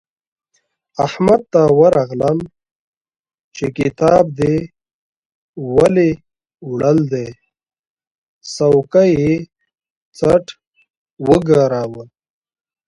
[1.05, 2.37] احمد ته ورغلم
[3.55, 4.55] چې کتاب دې
[5.75, 6.09] ولې
[6.69, 7.27] وړل دی؛
[8.55, 9.31] سوکه یې
[10.17, 10.45] څټ
[11.27, 12.03] وګاراوو.